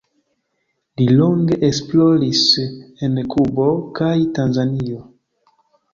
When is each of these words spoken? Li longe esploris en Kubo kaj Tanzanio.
Li 1.01 1.05
longe 1.19 1.57
esploris 1.67 2.41
en 3.09 3.21
Kubo 3.35 3.69
kaj 4.01 4.13
Tanzanio. 4.39 5.03